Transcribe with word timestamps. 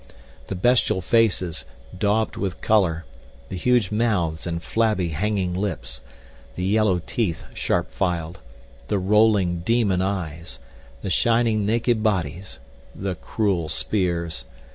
The 0.47 0.55
bestial 0.55 0.99
faces, 0.99 1.63
daubed 1.95 2.35
with 2.35 2.59
color—the 2.59 3.55
huge 3.55 3.91
mouths 3.91 4.47
and 4.47 4.59
flabby 4.63 5.09
hanging 5.09 5.53
lips—the 5.53 6.63
yellow 6.65 6.99
teeth, 7.05 7.43
sharp 7.53 7.91
filed—the 7.91 8.97
rolling, 8.97 9.59
demon 9.59 10.01
eyes—the 10.01 11.09
shining 11.11 11.67
naked 11.67 12.01
bodies—the 12.01 13.13
cruel 13.13 13.69
spears. 13.69 14.45